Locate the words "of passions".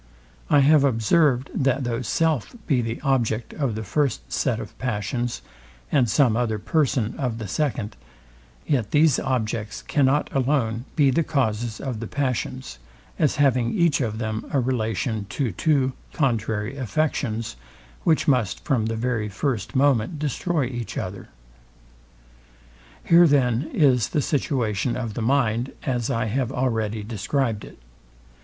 4.59-5.43